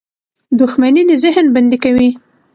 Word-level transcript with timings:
•دښمني 0.59 1.03
د 1.09 1.11
ذهن 1.23 1.45
بندي 1.55 1.77
کوي. 1.83 2.09